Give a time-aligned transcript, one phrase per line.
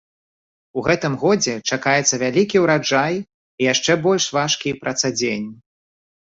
[0.81, 5.47] У гэтым годзе чакаецца вялікі ўраджай і яшчэ больш важкі працадзень.